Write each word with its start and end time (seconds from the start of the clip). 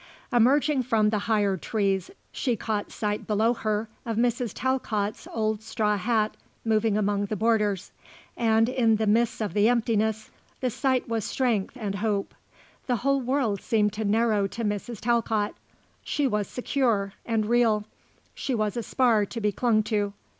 Emerging 0.33 0.81
from 0.81 1.11
the 1.11 1.19
higher 1.29 1.55
trees 1.55 2.09
she 2.31 2.55
caught 2.55 2.91
sight 2.91 3.27
below 3.27 3.53
her 3.53 3.87
of 4.03 4.17
Mrs. 4.17 4.51
Talcott's 4.51 5.27
old 5.31 5.61
straw 5.61 5.95
hat 5.95 6.35
moving 6.65 6.97
among 6.97 7.25
the 7.27 7.35
borders; 7.35 7.91
and, 8.35 8.67
in 8.67 8.95
the 8.95 9.05
midst 9.05 9.41
of 9.41 9.53
the 9.53 9.69
emptiness, 9.69 10.31
the 10.59 10.71
sight 10.71 11.07
was 11.07 11.23
strength 11.23 11.77
and 11.79 11.93
hope. 11.93 12.33
The 12.87 12.95
whole 13.05 13.21
world 13.21 13.61
seemed 13.61 13.93
to 13.93 14.03
narrow 14.03 14.47
to 14.47 14.63
Mrs. 14.65 15.01
Talcott. 15.01 15.53
She 16.03 16.25
was 16.25 16.47
secure 16.47 17.13
and 17.23 17.45
real. 17.45 17.85
She 18.33 18.55
was 18.55 18.75
a 18.75 18.81
spar 18.81 19.27
to 19.27 19.39
be 19.39 19.51
clung 19.51 19.83
to. 19.83 20.13